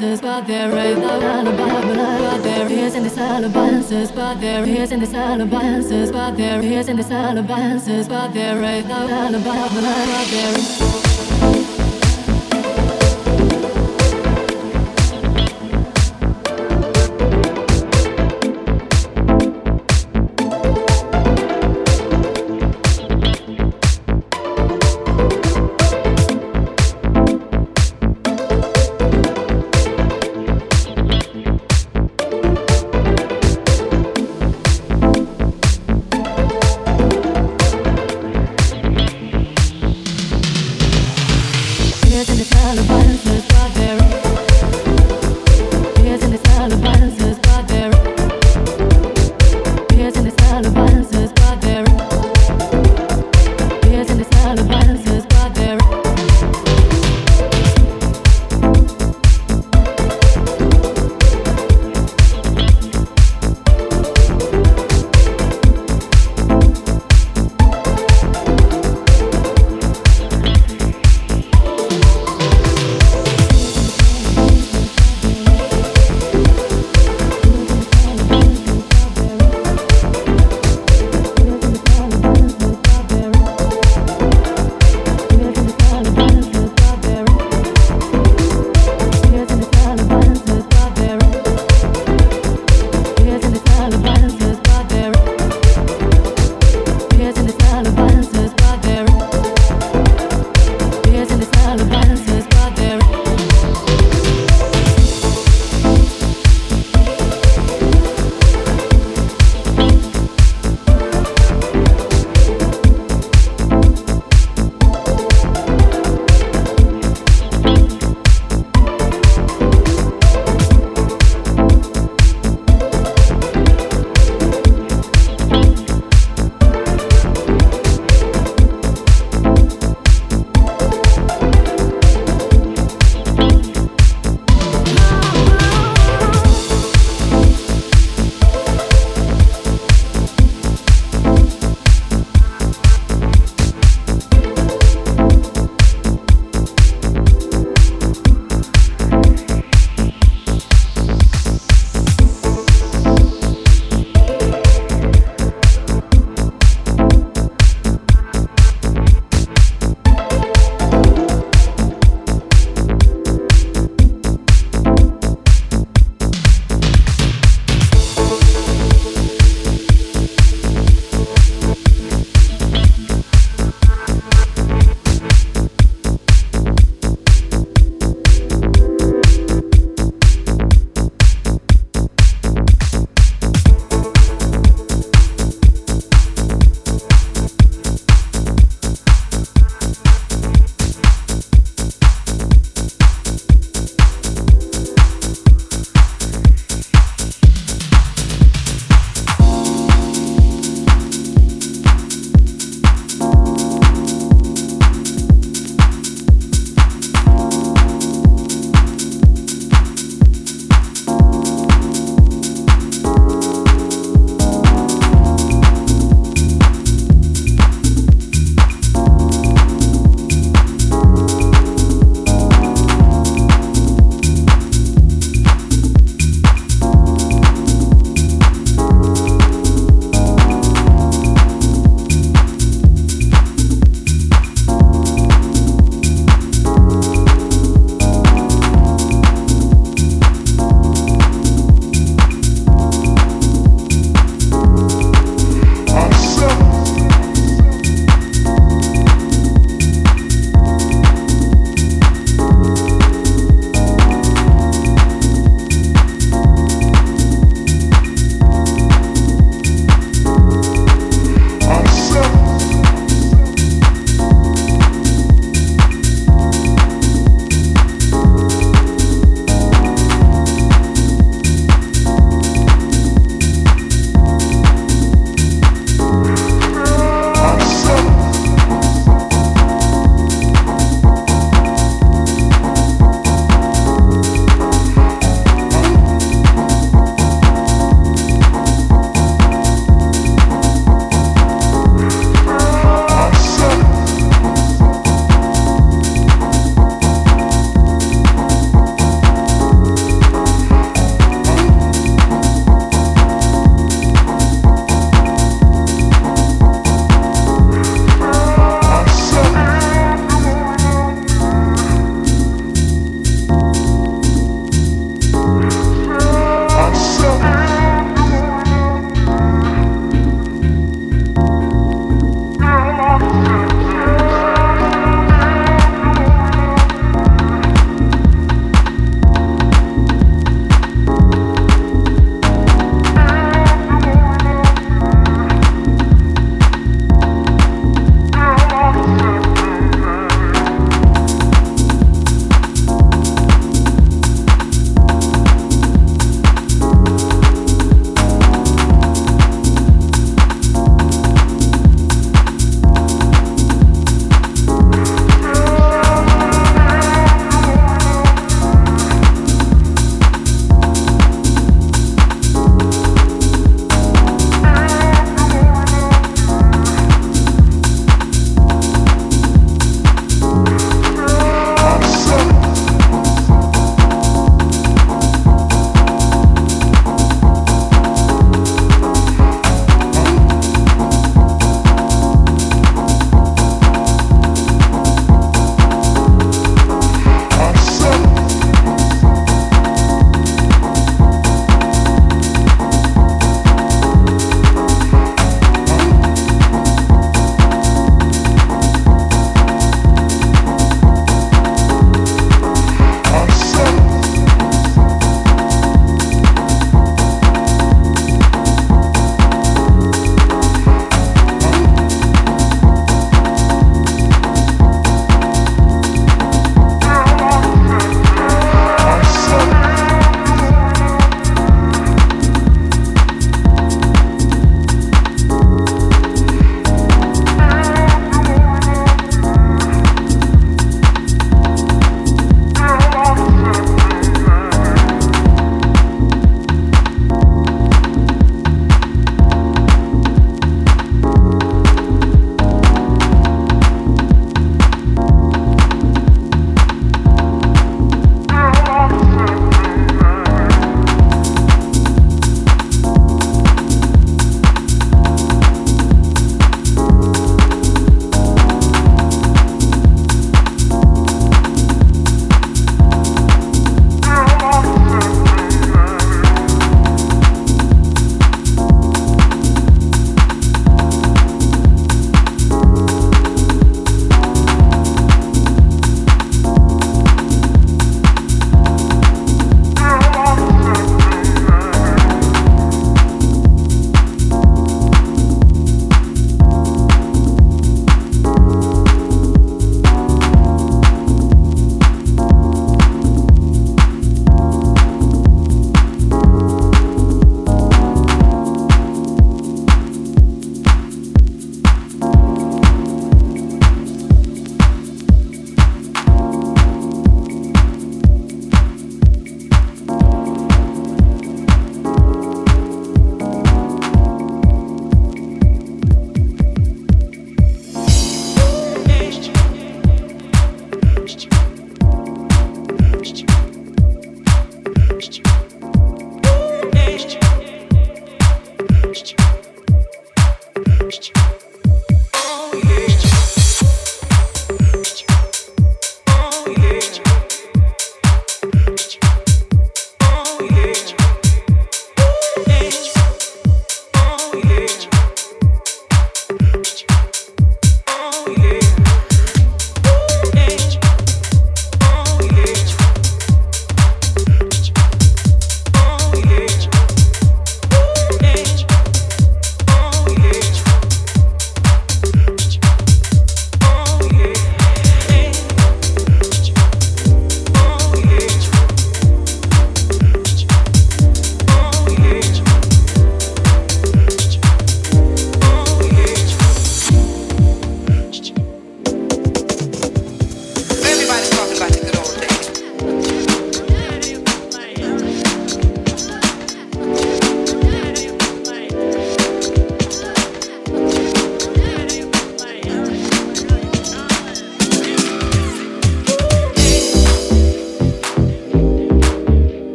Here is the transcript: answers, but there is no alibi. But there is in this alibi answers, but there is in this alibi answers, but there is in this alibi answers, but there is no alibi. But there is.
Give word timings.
answers, 0.00 0.20
but 0.20 0.46
there 0.46 0.70
is 0.78 0.98
no 0.98 1.20
alibi. 1.20 1.58
But 1.58 2.42
there 2.42 2.70
is 2.70 2.94
in 2.94 3.02
this 3.02 3.18
alibi 3.18 3.66
answers, 3.66 4.12
but 4.12 4.40
there 4.40 4.64
is 4.64 4.92
in 4.92 5.00
this 5.00 5.12
alibi 5.12 5.62
answers, 5.62 6.12
but 6.12 6.36
there 6.36 6.62
is 6.62 6.88
in 6.88 6.96
this 6.96 7.10
alibi 7.10 7.58
answers, 7.58 8.06
but 8.08 8.32
there 8.32 8.62
is 8.62 8.86
no 8.86 9.08
alibi. 9.08 9.68
But 9.68 10.30
there 10.30 10.58
is. 10.58 11.07